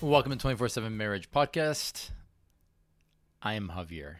[0.00, 2.10] Welcome to 24 7 Marriage Podcast.
[3.42, 4.16] I am Javier.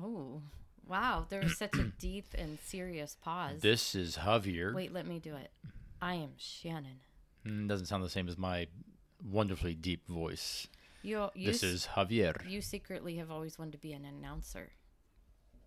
[0.00, 0.42] Oh,
[0.86, 1.26] wow.
[1.28, 3.60] There was such a deep and serious pause.
[3.60, 4.74] This is Javier.
[4.74, 5.50] Wait, let me do it.
[6.02, 7.00] I am Shannon.
[7.46, 8.66] Mm, doesn't sound the same as my
[9.30, 10.66] wonderfully deep voice.
[11.02, 12.48] You, you This is Javier.
[12.48, 14.70] You secretly have always wanted to be an announcer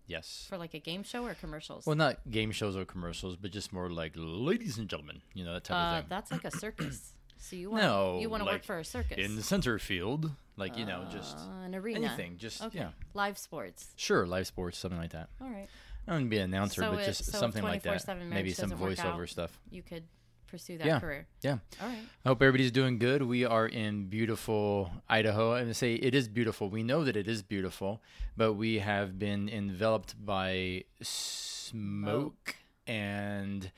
[0.06, 0.46] Yes.
[0.48, 1.84] for like a game show or commercials.
[1.84, 5.52] Well, not game shows or commercials, but just more like ladies and gentlemen, you know,
[5.54, 6.06] that type uh, of thing.
[6.08, 7.12] that's like a circus.
[7.38, 9.78] So you want No, you want to like work for a circus In the center
[9.78, 12.36] field, like, you know, just uh, an arena, anything.
[12.38, 12.90] Just, Okay, yeah.
[13.14, 13.88] live sports.
[13.96, 15.28] Sure, live sports, something like that.
[15.40, 15.68] All right,
[16.06, 18.04] I wouldn't be an announcer, So but just so something like that.
[18.28, 19.28] Maybe some voiceover out.
[19.28, 19.58] stuff.
[19.70, 20.04] you could
[20.48, 20.98] pursue that Yeah.
[20.98, 21.26] career.
[21.42, 21.58] Yeah.
[21.80, 21.98] All right.
[22.24, 23.22] I hope everybody's doing good.
[23.22, 25.52] We are in beautiful Idaho.
[25.52, 26.70] I'm gonna say it is beautiful.
[26.70, 28.00] We know that it is beautiful,
[28.34, 33.70] but we have been enveloped by smoke and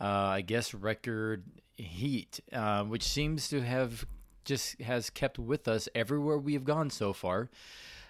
[0.00, 1.44] uh, I guess record
[1.76, 4.06] heat, uh, which seems to have
[4.44, 7.50] just has kept with us everywhere we have gone so far.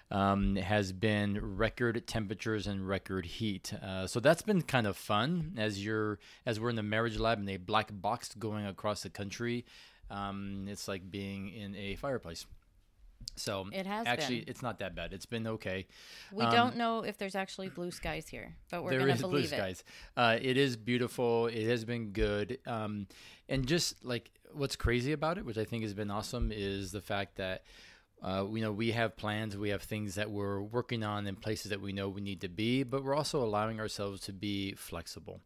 [0.09, 3.73] Um, has been record temperatures and record heat.
[3.73, 7.39] Uh, so that's been kind of fun as you're as we're in the marriage lab
[7.39, 9.65] and a black box going across the country.
[10.09, 12.45] Um, it's like being in a fireplace.
[13.39, 14.49] So It has actually been.
[14.49, 15.13] it's not that bad.
[15.13, 15.87] It's been okay.
[16.31, 19.21] We Um, don't know if there's actually blue skies here, but we're There gonna is
[19.21, 19.57] blue believe it.
[19.57, 19.83] skies.
[20.15, 21.47] Uh, it is beautiful.
[21.47, 22.59] It has been good.
[22.65, 23.07] Um,
[23.49, 27.01] and just like what's crazy about it, which I think has been awesome, is the
[27.01, 27.63] fact that
[28.23, 31.69] uh, you know we have plans, we have things that we're working on, and places
[31.69, 35.39] that we know we need to be, but we're also allowing ourselves to be flexible.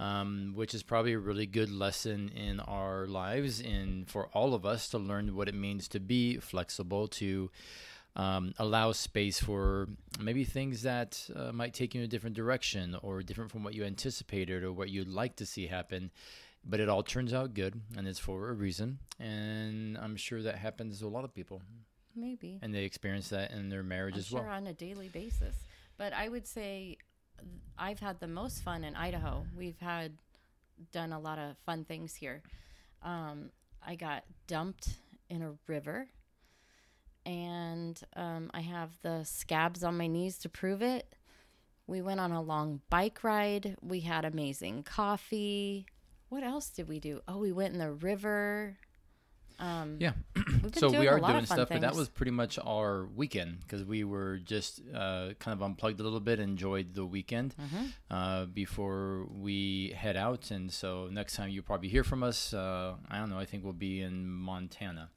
[0.00, 4.64] Um, which is probably a really good lesson in our lives and for all of
[4.64, 7.50] us to learn what it means to be flexible, to
[8.16, 12.96] um, allow space for maybe things that uh, might take you in a different direction
[13.02, 16.10] or different from what you anticipated or what you'd like to see happen.
[16.64, 19.00] But it all turns out good and it's for a reason.
[19.18, 21.60] And I'm sure that happens to a lot of people
[22.16, 22.58] Maybe.
[22.62, 24.50] and they experience that in their marriage I'm as sure well.
[24.50, 25.56] on a daily basis.
[25.98, 26.96] But I would say
[27.78, 29.46] I've had the most fun in Idaho.
[29.56, 30.12] We've had
[30.92, 32.42] done a lot of fun things here.
[33.02, 33.50] Um,
[33.86, 34.88] I got dumped
[35.28, 36.08] in a river,
[37.24, 41.14] and um, I have the scabs on my knees to prove it.
[41.86, 43.76] We went on a long bike ride.
[43.82, 45.86] We had amazing coffee.
[46.28, 47.20] What else did we do?
[47.26, 48.78] Oh, we went in the river.
[49.60, 50.12] Um, Yeah.
[50.72, 54.38] so we are doing stuff, but that was pretty much our weekend because we were
[54.38, 57.86] just uh, kind of unplugged a little bit, enjoyed the weekend Mm-hmm.
[58.10, 60.50] uh, before we head out.
[60.50, 63.62] And so next time you probably hear from us, uh, I don't know, I think
[63.64, 65.10] we'll be in Montana.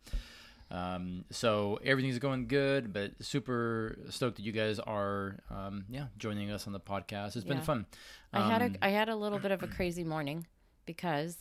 [0.72, 6.50] Um, so everything's going good, but super stoked that you guys are, um, yeah, joining
[6.52, 7.36] us on the podcast.
[7.36, 7.64] It's been Yeah.
[7.64, 7.86] fun.
[8.34, 10.48] I had Um, a I had a little bit of a crazy morning
[10.88, 11.38] because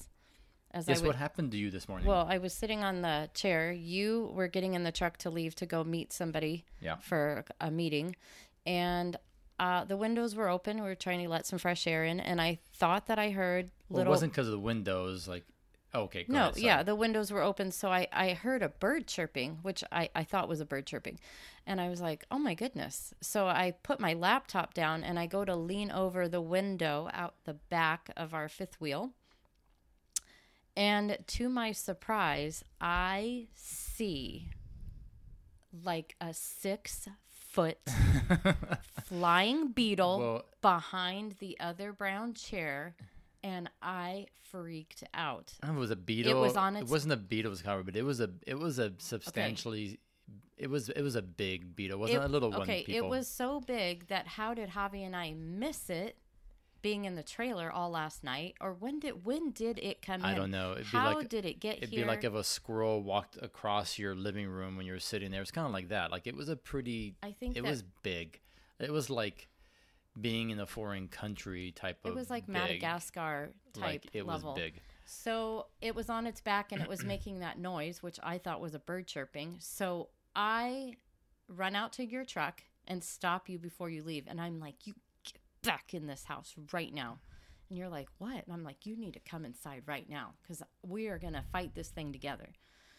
[0.75, 2.07] as I would, what happened to you this morning?
[2.07, 3.73] well, I was sitting on the chair.
[3.73, 6.97] You were getting in the truck to leave to go meet somebody Yeah.
[6.97, 8.17] for a meeting,
[8.67, 9.17] and
[9.61, 10.77] uh, the windows were open.
[10.77, 13.71] We were trying to let some fresh air in, and I thought that I heard
[13.89, 15.29] well, it wasn't because of the windows.
[15.29, 15.45] Like,
[15.95, 16.25] oh, okay.
[16.27, 19.85] No, ahead, yeah, the windows were open, so I, I heard a bird chirping, which
[19.93, 21.19] I, I thought was a bird chirping.
[21.65, 23.15] And I was like, oh my goodness.
[23.21, 27.35] So I put my laptop down and I go to lean over the window out
[27.45, 29.13] the back of our fifth wheel.
[30.77, 34.51] And to my surprise, I see
[35.85, 37.79] like a six foot
[39.05, 42.95] flying beetle Well- behind the other brown chair.
[43.45, 45.53] And I freaked out.
[45.63, 46.31] I don't know if it was a beetle.
[46.33, 48.31] It was on It wasn't a beetle's cover, but it was a.
[48.47, 49.99] It was a substantially.
[50.57, 50.91] It was.
[50.91, 51.99] It was a big beetle.
[51.99, 52.63] It wasn't It- a little one.
[52.63, 56.17] Okay, it was so big that how did Javi and I miss it
[56.83, 58.55] being in the trailer all last night?
[58.61, 60.27] Or when did when did it come in?
[60.27, 60.73] I don't know.
[60.73, 61.85] It'd be how like- did it get here?
[61.85, 65.31] It'd be like if a squirrel walked across your living room when you were sitting
[65.31, 65.41] there.
[65.43, 66.11] It's kind of like that.
[66.11, 67.15] Like it was a pretty.
[67.23, 68.41] I think it that- was big.
[68.81, 69.49] It was like
[70.21, 72.11] being in a foreign country type of.
[72.11, 72.53] it was like big.
[72.55, 74.51] Madagascar type Like it level.
[74.53, 74.75] was big.
[75.07, 78.61] So it was on its back and it was making that noise, which I thought
[78.61, 79.57] was a bird chirping.
[79.61, 80.97] So I
[81.49, 84.25] run out to your truck and stop you before you leave.
[84.29, 84.95] And I'm like, you
[85.63, 87.19] back in this house right now.
[87.69, 88.45] And you're like, what?
[88.45, 91.45] And I'm like, you need to come inside right now because we are going to
[91.53, 92.49] fight this thing together.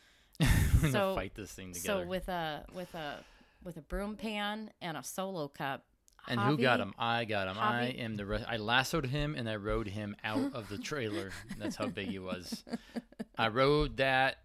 [0.81, 2.03] We're So- fight this thing together.
[2.03, 3.23] So with a with a
[3.63, 5.85] with a broom pan and a solo cup.
[6.27, 6.93] and who got him?
[6.97, 7.57] I got him.
[7.59, 8.45] I am the rest.
[8.47, 11.31] I lassoed him and I rode him out of the trailer.
[11.57, 12.63] That's how big he was.
[13.37, 14.37] I rode that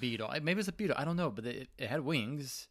[0.00, 0.30] beetle.
[0.32, 0.96] Maybe it was a beetle.
[0.98, 2.68] I don't know, but it, it had wings.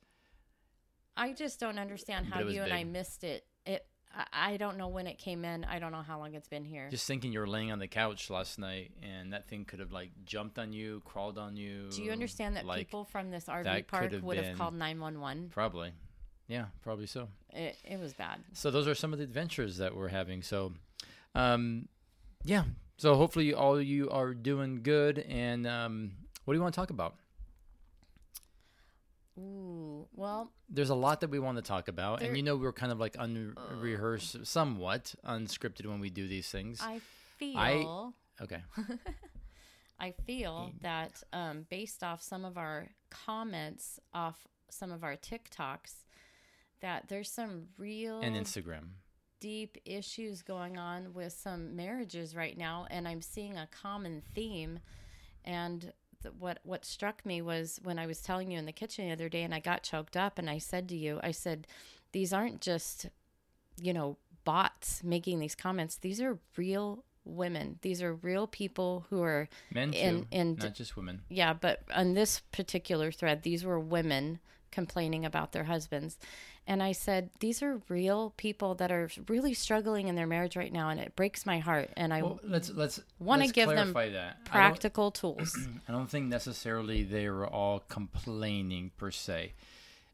[1.16, 3.46] I just don't understand how you and I missed it.
[3.66, 3.86] It
[4.32, 5.64] I, don't know when it came in.
[5.66, 6.88] I don't know how long it's been here.
[6.90, 10.12] Just thinking you're laying on the couch last night and that thing could have like
[10.26, 11.90] jumped on you, crawled on you.
[11.90, 15.50] Do you understand that like, people from this RV park have would have called 911?
[15.50, 15.92] Probably.
[16.48, 17.30] Yeah, probably so.
[17.52, 18.40] It, it was bad.
[18.54, 20.44] So those are some of the adventures that we're having.
[20.44, 20.74] So,
[21.34, 21.88] um,
[22.44, 22.66] yeah.
[22.98, 25.20] So hopefully all you are doing good.
[25.20, 26.12] And um,
[26.46, 27.16] what do you want to talk about?
[29.38, 32.56] Ooh, well, There's a lot that we want to talk about, There- and you know
[32.56, 36.80] we're kind of like unrehearsed, somewhat unscripted when we do these things.
[36.82, 37.00] I
[37.38, 38.62] feel I- okay.
[40.00, 46.06] I feel that um, based off some of our comments off some of our TikToks,
[46.82, 48.90] that there's some real And Instagram.
[49.40, 54.80] deep issues going on with some marriages right now, and I'm seeing a common theme.
[55.46, 55.92] And
[56.40, 59.30] what what struck me was when I was telling you in the kitchen the other
[59.30, 61.68] day, and I got choked up, and I said to you, I said,
[62.12, 63.08] these aren't just,
[63.82, 65.96] you know, bots making these comments.
[65.98, 67.80] These are real women.
[67.82, 71.22] These are real people who are Men too, in- in- not just women.
[71.30, 74.40] yeah, but on this particular thread, these were women
[74.72, 76.18] complaining about their husbands.
[76.66, 80.72] And I said, these are real people that are really struggling in their marriage right
[80.72, 81.90] now, and it breaks my heart.
[81.98, 84.38] And I Well, let's let's Wanna let's give them that.
[84.46, 85.68] I practical tools.
[85.88, 89.54] I don't think necessarily they were all complaining per se.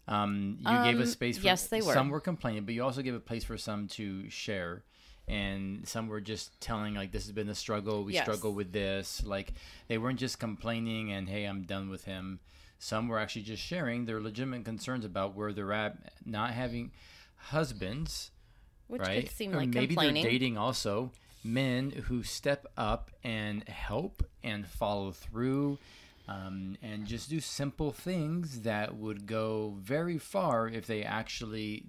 [0.07, 1.93] Um, you gave Um, a space for yes, they were.
[1.93, 4.81] Some were complaining, but you also gave a place for some to share,
[5.27, 8.03] and some were just telling like this has been the struggle.
[8.03, 8.23] We Yes.
[8.23, 9.23] struggle with this.
[9.23, 9.53] Like
[9.87, 12.39] they weren't just complaining and hey, I'm done with him.
[12.79, 16.91] Some were actually just sharing their legitimate concerns about where they're at, not having
[17.35, 18.31] husbands
[18.87, 19.25] Which right?
[19.25, 21.11] could seem or like maybe they're dating also
[21.43, 25.77] men who step up and help and follow through
[26.27, 31.85] um, and just do simple things that would go very far if they actually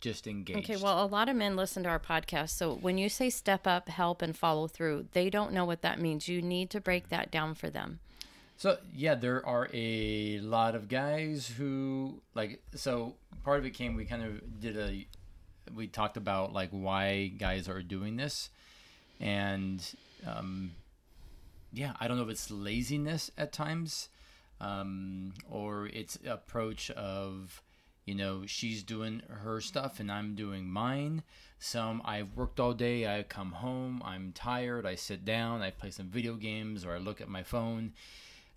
[0.00, 0.70] just engaged.
[0.70, 2.50] Okay, well, a lot of men listen to our podcast.
[2.50, 6.00] So when you say step up, help, and follow through, they don't know what that
[6.00, 6.28] means.
[6.28, 8.00] You need to break that down for them.
[8.56, 12.62] So yeah, there are a lot of guys who like.
[12.74, 13.14] So
[13.44, 13.94] part of it came.
[13.94, 15.06] We kind of did a.
[15.74, 18.50] We talked about like why guys are doing this,
[19.20, 19.84] and
[20.26, 20.70] um,
[21.72, 24.08] yeah, I don't know if it's laziness at times,
[24.60, 27.62] um, or it's approach of
[28.06, 31.22] you know she's doing her stuff and I'm doing mine.
[31.58, 33.06] Some I've worked all day.
[33.06, 34.02] I come home.
[34.04, 34.86] I'm tired.
[34.86, 35.60] I sit down.
[35.60, 37.92] I play some video games or I look at my phone.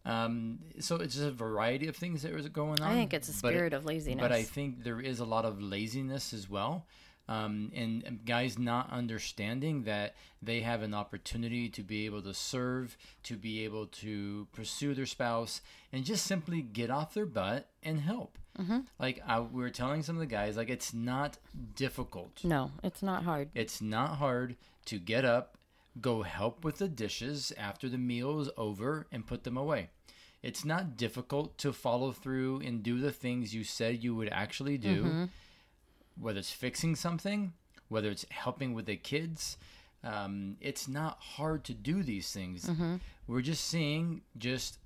[0.05, 2.91] Um, so it's just a variety of things that was going on.
[2.91, 4.21] I think it's a but spirit of laziness.
[4.21, 6.85] But I think there is a lot of laziness as well.
[7.27, 12.33] Um, and and guys not understanding that they have an opportunity to be able to
[12.33, 15.61] serve, to be able to pursue their spouse,
[15.93, 18.39] and just simply get off their butt and help.
[18.59, 18.79] Mm-hmm.
[18.97, 21.37] Like I, we were telling some of the guys, like it's not
[21.75, 22.43] difficult.
[22.43, 23.49] no, it's not hard.
[23.53, 24.55] It's not hard
[24.85, 25.55] to get up,
[26.01, 29.89] go help with the dishes after the meal is over, and put them away.
[30.41, 34.77] It's not difficult to follow through and do the things you said you would actually
[34.77, 35.25] do, mm-hmm.
[36.19, 37.53] whether it's fixing something,
[37.89, 39.57] whether it's helping with the kids.
[40.01, 42.65] Um, it's not hard to do these things.
[42.65, 42.95] Mm-hmm.
[43.27, 44.79] We're just seeing just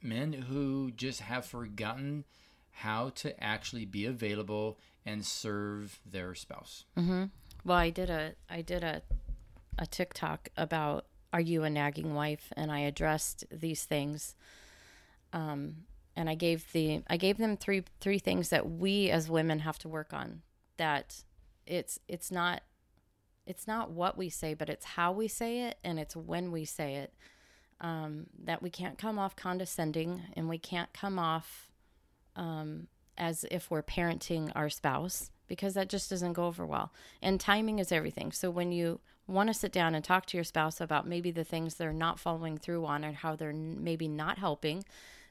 [0.00, 2.24] men who just have forgotten
[2.70, 6.84] how to actually be available and serve their spouse.
[6.96, 7.24] Mm-hmm.
[7.64, 9.02] Well, I did a I did a
[9.78, 14.34] a TikTok about are you a nagging wife, and I addressed these things.
[15.32, 19.60] Um, and I gave the I gave them three three things that we as women
[19.60, 20.42] have to work on.
[20.76, 21.22] That
[21.66, 22.62] it's it's not
[23.46, 26.64] it's not what we say, but it's how we say it, and it's when we
[26.64, 27.14] say it.
[27.80, 31.70] Um, that we can't come off condescending, and we can't come off
[32.36, 32.86] um,
[33.18, 36.92] as if we're parenting our spouse because that just doesn't go over well.
[37.20, 38.32] And timing is everything.
[38.32, 41.44] So when you want to sit down and talk to your spouse about maybe the
[41.44, 44.84] things they're not following through on and how they're maybe not helping,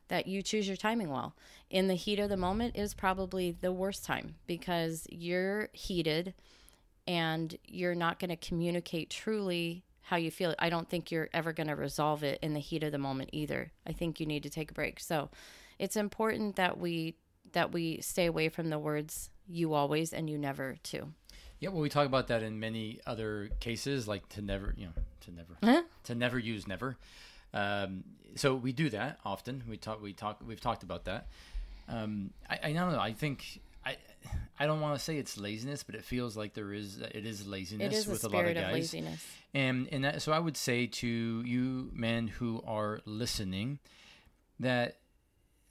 [0.07, 1.35] that you choose your timing well.
[1.69, 6.33] In the heat of the moment is probably the worst time because you're heated
[7.07, 10.53] and you're not going to communicate truly how you feel.
[10.59, 13.29] I don't think you're ever going to resolve it in the heat of the moment
[13.33, 13.71] either.
[13.87, 14.99] I think you need to take a break.
[14.99, 15.29] So
[15.79, 17.15] it's important that we
[17.53, 21.13] that we stay away from the words you always and you never too.
[21.61, 24.93] Yeah, well, we talk about that in many other cases, like to never, you know,
[25.21, 25.83] to never, Huh?
[26.05, 26.97] to never use never.
[27.53, 28.03] Um,
[28.35, 29.63] so we do that often.
[29.69, 31.27] We talk, we talk, we've talked about that.
[31.87, 32.99] Um, I, I don't know.
[32.99, 33.97] I think I,
[34.59, 37.45] I don't want to say it's laziness, but it feels like there is, it is
[37.45, 39.23] laziness It is with a lot of spirit of laziness.
[39.53, 43.77] And and that, so I would say to you men who are listening
[44.59, 44.97] that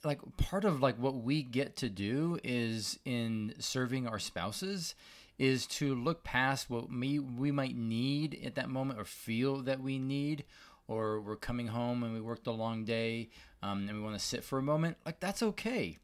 [0.05, 4.95] like part of like what we get to do is in serving our spouses
[5.41, 9.81] is to look past what me we might need at that moment or feel that
[9.81, 10.45] we need
[10.87, 13.27] or we're coming home and we worked a long day
[13.63, 15.97] um, and we want to sit for a moment like that's okay.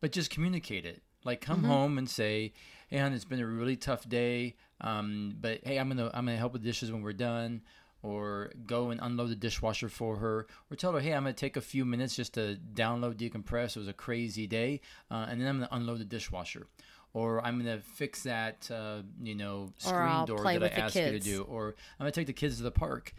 [0.00, 1.02] But just communicate it.
[1.24, 2.52] Like come home and say
[2.88, 6.36] hey hon it's been a really tough day um, but hey i'm gonna i'm gonna
[6.36, 7.62] help with dishes when we're done
[8.02, 11.56] or go and unload the dishwasher for her or tell her hey i'm gonna take
[11.56, 13.76] a few minutes just to download decompress.
[13.76, 16.66] It was a crazy day uh, and then i'm gonna unload the dishwasher
[17.14, 19.96] or I'm gonna fix that, uh, you know, screen
[20.26, 22.70] door that I asked you to do, or I'm gonna take the kids to the
[22.70, 23.14] park.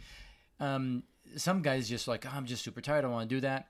[0.58, 1.02] Um,
[1.36, 3.04] some guys just like, "Oh, I'm just super tired.
[3.04, 3.68] I want to do that.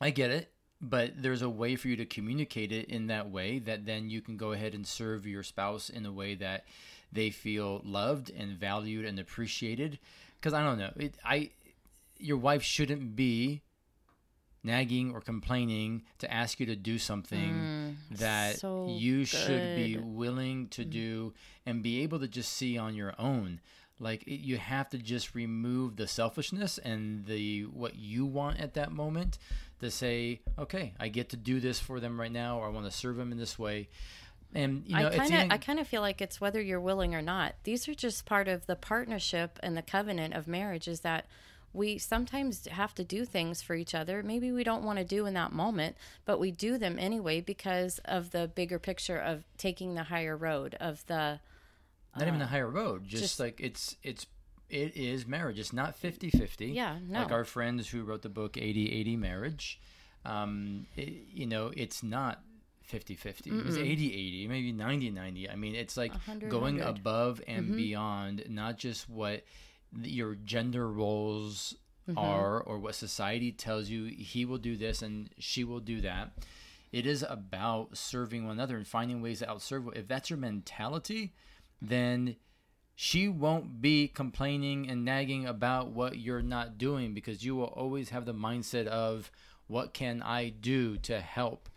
[0.00, 0.50] I get it,
[0.80, 4.20] but there's a way for you to communicate it in that way that then you
[4.20, 6.64] can go ahead and serve your spouse in a way that
[7.12, 9.98] they feel loved and valued and appreciated.
[10.40, 11.50] Because I don't know, it, I
[12.18, 13.62] your wife shouldn't be
[14.62, 17.50] nagging or complaining to ask you to do something
[18.12, 21.32] that Mm, so you should be willing to do
[21.66, 23.60] and be able to just see on your own.
[24.00, 28.74] Like it, you have to just remove the selfishness and the what you want at
[28.74, 29.38] that moment
[29.80, 32.86] to say okay i get to do this for them right now or i want
[32.86, 33.88] to serve them in this way.
[34.54, 37.14] And you know I kind of I kind of feel like it's whether you're willing
[37.14, 37.54] or not.
[37.64, 41.26] These are just part of the partnership and the covenant of marriage is that
[41.74, 44.22] we sometimes have to do things for each other.
[44.22, 47.98] Maybe we don't want to do in that moment, but we do them anyway because
[48.04, 51.40] of the bigger picture of taking the higher road of the
[52.16, 54.26] not even the higher road just, uh, just- like it's it's
[54.70, 55.58] it is marriage.
[55.58, 59.80] It's not 50-50 Yeah, like our friends who wrote the book 80-80 marriage
[60.24, 62.40] um it, you know it's not
[62.90, 66.98] 50-50 it was 80-80 maybe 90-90 i mean it's like 100, going 100.
[66.98, 69.42] above and beyond not just what
[70.02, 71.74] your gender roles
[72.06, 72.18] Mm-hmm.
[72.18, 76.32] are or what society tells you he will do this and she will do that
[76.92, 81.32] it is about serving one another and finding ways to outserve if that's your mentality
[81.80, 82.36] then
[82.94, 88.10] she won't be complaining and nagging about what you're not doing because you will always
[88.10, 89.30] have the mindset of
[89.66, 91.70] what can I do to help?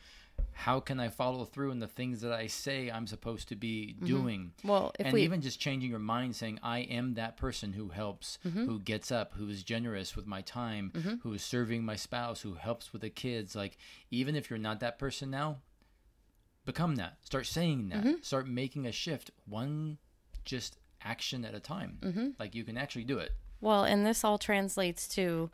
[0.58, 3.96] How can I follow through in the things that I say I'm supposed to be
[3.96, 4.06] mm-hmm.
[4.06, 4.52] doing?
[4.64, 7.90] Well, if and we even just changing your mind saying I am that person who
[7.90, 8.66] helps, mm-hmm.
[8.66, 11.14] who gets up, who is generous with my time, mm-hmm.
[11.22, 13.56] who is serving my spouse, who helps with the kids.
[13.56, 13.78] Like
[14.10, 15.58] even if you're not that person now,
[16.66, 17.18] become that.
[17.22, 18.26] Start saying that.
[18.26, 20.00] Start making a shift one
[20.44, 22.34] just action at a time.
[22.40, 23.32] Like you can actually do it.
[23.62, 25.52] Well, and this all translates to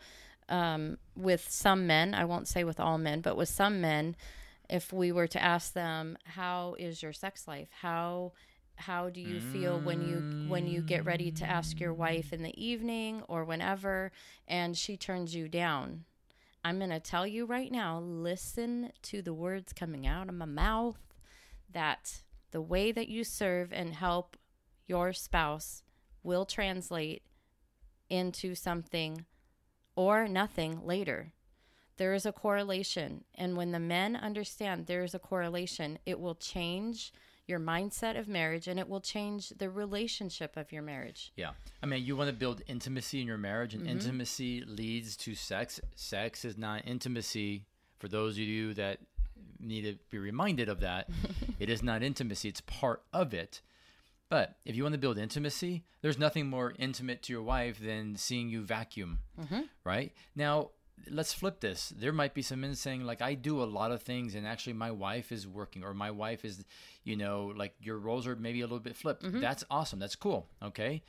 [0.50, 4.15] um, with some men, I won't say with all men, but with some men,
[4.70, 7.70] if we were to ask them, "How is your sex life?
[7.72, 8.34] How
[8.75, 12.41] how do you feel when you when you get ready to ask your wife in
[12.41, 14.12] the evening or whenever
[14.48, 16.05] and she turns you down?"
[16.65, 20.46] I'm going to tell you right now, listen to the words coming out of my
[20.46, 20.98] mouth
[21.70, 24.38] that the way that you serve and help
[24.86, 25.84] your spouse
[26.24, 27.24] will translate
[28.10, 29.25] into something
[29.96, 31.34] or nothing later.
[31.97, 33.23] There is a correlation.
[33.35, 37.13] And when the men understand there is a correlation, it will change
[37.45, 41.31] your mindset of marriage and it will change the relationship of your marriage.
[41.35, 41.51] Yeah.
[41.81, 43.91] I mean, you want to build intimacy in your marriage, and mm-hmm.
[43.91, 45.79] intimacy leads to sex.
[45.95, 47.65] Sex is not intimacy.
[48.00, 49.00] For those of you that
[49.59, 51.09] need to be reminded of that,
[51.59, 53.62] it is not intimacy, it's part of it.
[54.29, 58.15] But if you want to build intimacy, there's nothing more intimate to your wife than
[58.15, 59.62] seeing you vacuum, mm-hmm.
[59.83, 60.12] right?
[60.35, 60.71] Now,
[61.09, 61.93] let's flip this.
[61.95, 64.73] There might be some men saying, like, I do a lot of things, and actually,
[64.73, 66.63] my wife is working, or my wife is,
[67.03, 69.23] you know, like your roles are maybe a little bit flipped.
[69.23, 69.41] Mm-hmm.
[69.41, 70.00] That's awesome.
[70.00, 70.47] That's cool.
[70.62, 71.03] Okay.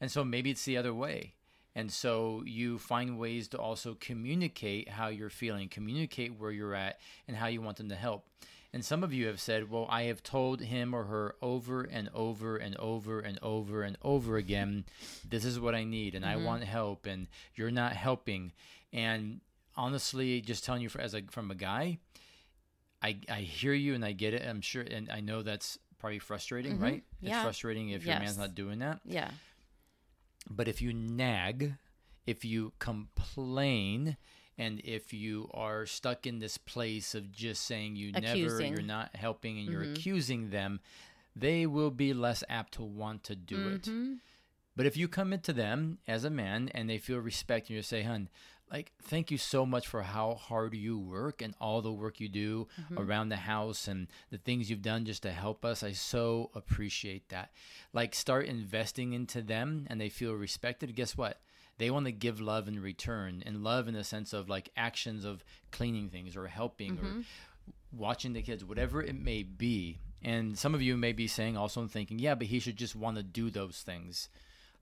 [0.00, 1.34] And so maybe it's the other way.
[1.76, 7.00] And so you find ways to also communicate how you're feeling, communicate where you're at,
[7.26, 8.26] and how you want them to help.
[8.74, 12.10] And some of you have said, well, I have told him or her over and
[12.12, 14.84] over and over and over and over again,
[15.24, 16.44] this is what I need, and I mm-hmm.
[16.44, 18.50] want help, and you're not helping.
[18.92, 19.42] And
[19.76, 21.98] honestly, just telling you for, as a, from a guy,
[23.00, 24.42] I, I hear you and I get it.
[24.44, 26.82] I'm sure, and I know that's probably frustrating, mm-hmm.
[26.82, 27.04] right?
[27.22, 27.44] It's Yeah.
[27.44, 28.98] frustrating if your man's not doing that.
[29.04, 29.30] Yeah.
[30.50, 31.74] But if you nag,
[32.26, 34.16] if you complain,
[34.58, 39.14] and if you are stuck in this place of just saying you never, you're not
[39.16, 39.92] helping, and you're mm-hmm.
[39.92, 40.80] accusing them,
[41.34, 43.82] they will be less apt to want to do it.
[43.82, 44.14] Mm-hmm.
[44.76, 47.82] But if you come into them as a man and they feel respect, and you
[47.82, 48.28] say, "Hun,
[48.72, 52.28] like, thank you so much for how hard you work and all the work you
[52.28, 52.98] do mm-hmm.
[52.98, 55.82] around the house and the things you've done just to help us.
[55.82, 57.50] I so appreciate that."
[57.92, 60.94] Like, start investing into them, and they feel respected.
[60.96, 61.40] Guess what?
[61.78, 65.24] They want to give love in return, and love in the sense of like actions
[65.24, 67.20] of cleaning things or helping or mm-hmm.
[67.92, 69.98] watching the kids, whatever it may be.
[70.22, 72.96] And some of you may be saying also and thinking, yeah, but he should just
[72.96, 74.28] want to do those things.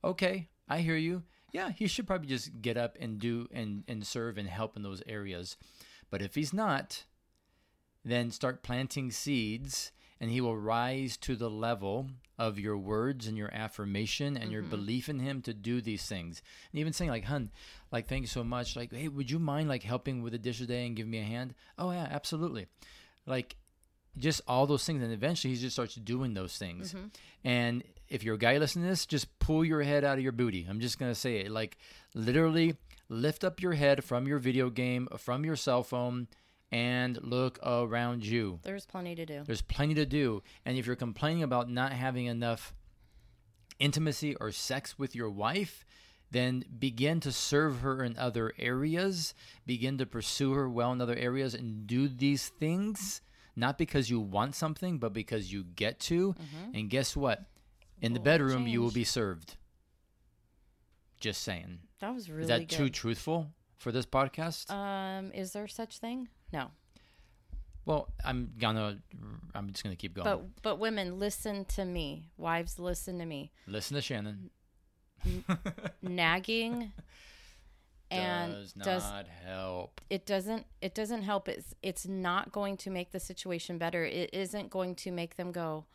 [0.04, 1.22] Okay, I hear you.
[1.52, 4.82] Yeah, he should probably just get up and do and, and serve and help in
[4.82, 5.56] those areas.
[6.10, 7.04] But if he's not,
[8.04, 9.92] then start planting seeds
[10.22, 12.06] and he will rise to the level
[12.38, 14.70] of your words and your affirmation and your mm-hmm.
[14.70, 16.42] belief in him to do these things.
[16.70, 17.50] And even saying like, "Hun,
[17.90, 18.76] like thank you so much.
[18.76, 21.24] Like, hey, would you mind like helping with the dishes today and give me a
[21.24, 22.68] hand?" Oh yeah, absolutely.
[23.26, 23.56] Like
[24.16, 26.94] just all those things and eventually he just starts doing those things.
[26.94, 27.06] Mm-hmm.
[27.42, 30.32] And if you're a guy listening to this, just pull your head out of your
[30.32, 30.66] booty.
[30.70, 31.78] I'm just going to say it like
[32.14, 32.76] literally
[33.08, 36.28] lift up your head from your video game, from your cell phone
[36.72, 38.58] and look around you.
[38.62, 39.42] There's plenty to do.
[39.46, 40.42] There's plenty to do.
[40.64, 42.74] And if you're complaining about not having enough
[43.78, 45.84] intimacy or sex with your wife,
[46.30, 49.34] then begin to serve her in other areas,
[49.66, 53.20] begin to pursue her well in other areas, and do these things
[53.54, 56.34] not because you want something, but because you get to.
[56.72, 57.44] And guess what?
[58.00, 59.56] In the bedroom, you will be served.
[61.20, 61.80] Just saying.
[62.00, 62.70] That was really Is that good.
[62.70, 64.70] too truthful for this podcast?
[64.70, 66.28] Um, is there such thing?
[66.52, 66.70] No.
[67.84, 68.98] well, I'm gonna.
[69.54, 70.24] I'm just gonna keep going.
[70.24, 72.30] But but women, listen to me.
[72.36, 73.52] Wives, listen to me.
[73.66, 74.50] Listen to Shannon.
[76.02, 76.92] Nagging
[78.10, 79.12] and does not does
[79.46, 80.00] help.
[80.10, 81.48] it doesn't it doesn't help.
[81.48, 84.04] It's it's not going to make the situation better.
[84.04, 85.86] It isn't going to make them go,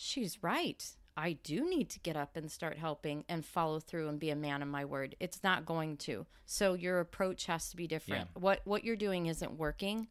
[0.00, 0.84] She's right.
[1.18, 4.36] I do need to get up and start helping and follow through and be a
[4.36, 5.16] man of my word.
[5.18, 6.26] It's not going to.
[6.46, 8.28] So your approach has to be different.
[8.34, 10.06] What what you're doing isn't working.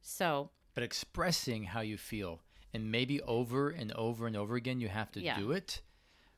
[0.00, 2.40] So But expressing how you feel,
[2.72, 5.38] and maybe over and over and over again, you have to Yeah.
[5.38, 5.82] do it,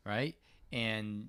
[0.04, 0.34] right?
[0.72, 1.28] And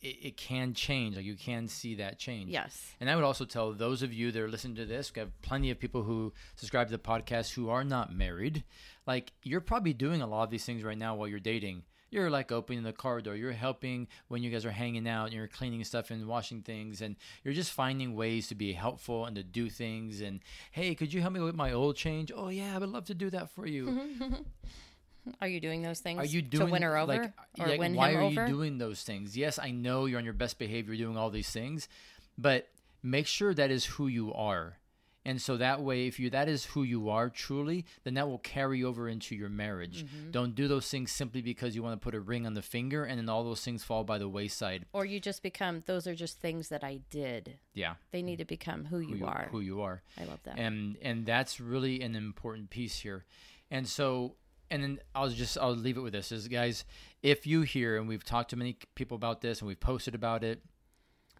[0.00, 1.16] it, it can change.
[1.16, 2.50] Like you can see that change.
[2.50, 2.92] yes.
[3.00, 5.42] And I would also tell those of you that are listening to this, we have
[5.42, 8.64] plenty of people who subscribe to the podcast who are not married.
[9.06, 11.82] Like you're probably doing a lot of these things right now while you're dating.
[12.12, 13.34] You're like opening the car door.
[13.34, 17.00] You're helping when you guys are hanging out and you're cleaning stuff and washing things.
[17.00, 20.20] And you're just finding ways to be helpful and to do things.
[20.20, 20.40] And
[20.72, 22.30] hey, could you help me with my oil change?
[22.34, 24.10] Oh, yeah, I would love to do that for you.
[25.40, 27.78] Are you doing those things Are you doing to win her over like, or like,
[27.78, 28.42] win why him are over?
[28.42, 29.36] you doing those things?
[29.36, 31.88] Yes, I know you're on your best behavior doing all these things,
[32.36, 32.68] but
[33.02, 34.78] make sure that is who you are.
[35.24, 38.38] And so that way if you that is who you are truly, then that will
[38.38, 40.04] carry over into your marriage.
[40.04, 40.30] Mm-hmm.
[40.32, 43.04] Don't do those things simply because you want to put a ring on the finger
[43.04, 44.84] and then all those things fall by the wayside.
[44.92, 47.58] or you just become those are just things that I did.
[47.72, 47.94] Yeah.
[48.10, 49.48] They need to become who you, who are.
[49.52, 50.02] Who you are.
[50.20, 50.58] I love that.
[50.58, 53.24] and and that's really an important piece here
[53.70, 54.34] and so
[54.70, 56.84] and then i'll just i'll leave it with this is guys
[57.22, 60.42] if you hear and we've talked to many people about this and we've posted about
[60.44, 60.62] it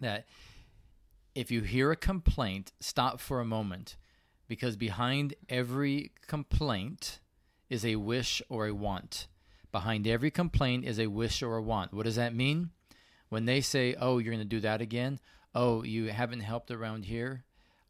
[0.01, 0.27] that
[1.35, 3.97] if you hear a complaint stop for a moment
[4.49, 7.21] because behind every complaint
[7.71, 9.29] is a wish or a want.
[9.71, 11.95] Behind every complaint is a wish or a want.
[11.95, 12.71] What does that mean?
[13.29, 15.21] When they say oh you're going to do that again
[15.55, 17.45] oh you haven't helped around here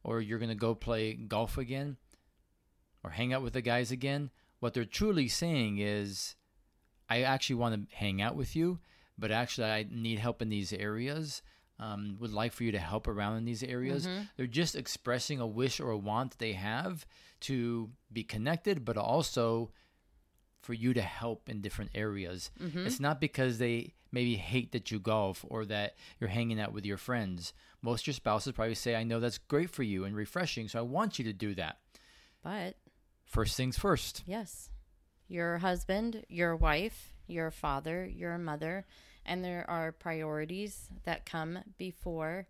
[0.05, 1.97] or you're going to go play golf again
[3.05, 6.37] or hang out with the guys again, what they're truly saying is,
[7.09, 8.79] I actually want to hang out with you,
[9.19, 11.43] but actually I need help in these areas.
[11.83, 14.07] Um, would like for you to help around in these areas.
[14.37, 17.05] They're just expressing a wish or a want they have
[17.41, 19.71] to be connected, but also
[20.61, 22.51] for you to help in different areas.
[22.87, 26.87] It's not because they maybe hate that you golf or that you're hanging out with
[26.87, 27.53] your friends.
[27.81, 30.79] Most of your spouses probably say, I know that's great for you and refreshing, so
[30.79, 31.79] I want you to do that.
[32.45, 32.77] but
[33.25, 34.23] First things first.
[34.27, 34.69] yes,
[35.27, 38.85] your husband, your wife, your father, your mother,
[39.25, 42.47] and there are priorities that come before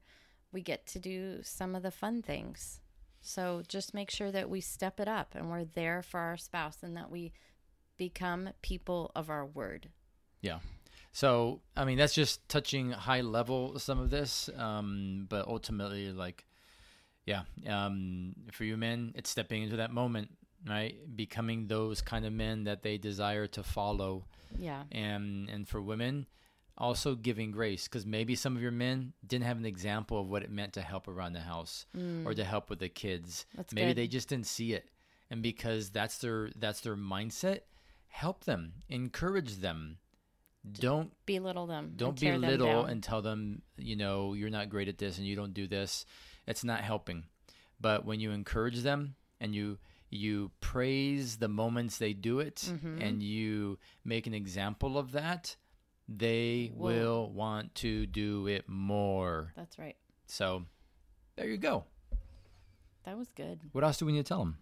[0.53, 2.81] we get to do some of the fun things.
[3.21, 6.79] So just make sure that we step it up and we're there for our spouse
[6.83, 7.33] and that we
[7.97, 9.89] become people of our word.
[10.41, 10.59] Yeah.
[11.13, 16.47] So, I mean, that's just touching high level some of this, um, but ultimately, like,
[17.27, 20.31] yeah, um, for you men, it's stepping into that moment,
[20.67, 20.97] right?
[21.15, 24.25] Becoming those kind of men that they desire to follow,
[24.59, 24.85] Yeah.
[24.91, 26.27] and and for women,
[26.79, 30.43] also giving grace, because maybe some of your men didn't have an example of what
[30.43, 31.87] it meant to help around the house
[32.25, 33.47] or to help with the kids.
[33.53, 33.57] Mm.
[33.57, 33.97] That's maybe good.
[33.99, 34.89] they just didn't see it,
[35.31, 37.61] and because that's their that's their mindset,
[38.09, 39.99] help them, encourage them.
[40.71, 41.93] Don't Belittle them.
[41.97, 45.27] don't tear them belittle and tell them you know you're not great at this and
[45.27, 46.07] you don't do this
[46.47, 47.25] it's not helping
[47.81, 49.77] but when you encourage them and you
[50.09, 53.03] you praise the moments they do it Mm-hmm.
[53.03, 55.57] and you make an example of that
[56.09, 56.87] they Whoa.
[56.87, 59.97] will want to do it more That's right.
[60.27, 60.65] so
[61.37, 61.85] there you go
[63.05, 63.61] That was good.
[63.73, 64.59] what else do we need to tell them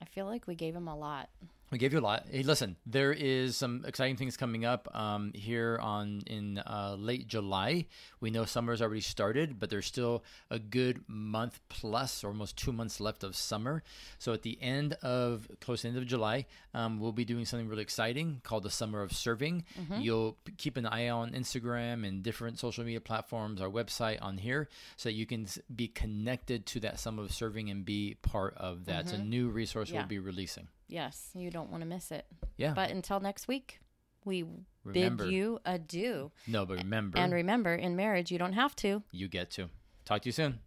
[0.00, 1.28] I feel like we gave him a lot.
[1.72, 2.26] We gave you a lot.
[2.30, 7.26] Hey, listen, there is some exciting things coming up um, here on in uh, late
[7.26, 7.86] July.
[8.20, 12.72] We know summer's already started, but there's still a good month plus, or almost two
[12.72, 13.82] months left of summer.
[14.18, 17.46] So at the end of close to the end of July, um, we'll be doing
[17.46, 19.64] something really exciting called the Summer of Serving.
[19.98, 24.68] You'll keep an eye on Instagram and different social media platforms, our website on here,
[24.98, 28.84] so that you can be connected to that Summer of Serving and be part of
[28.84, 29.04] that.
[29.04, 30.00] It's a new resource Yeah.
[30.00, 30.68] we'll be releasing.
[30.92, 32.26] Yes, you don't want to miss it.
[32.56, 32.74] Yeah.
[32.74, 33.80] But until next week,
[34.24, 34.44] we
[34.84, 36.30] Remember- bid you adieu.
[36.46, 39.02] No, but remember, And remember, in marriage, you don't have to.
[39.10, 39.70] you get to.
[40.04, 40.58] Talk to you soon.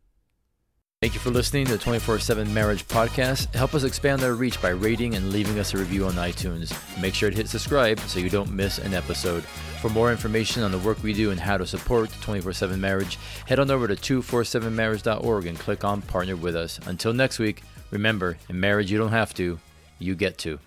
[1.01, 3.53] Thank you for listening to the 24 7 Marriage Podcast.
[3.53, 6.73] Help us expand our reach by rating and leaving us a review on iTunes.
[6.99, 9.43] Make sure to hit subscribe so you don't miss an episode.
[9.81, 13.19] For more information on the work we do and how to support 24 7 Marriage,
[13.45, 16.79] head on over to 247marriage.org and click on Partner with Us.
[16.87, 17.61] Until next week,
[17.91, 19.59] remember, in marriage, you don't have to,
[19.99, 20.59] you get to.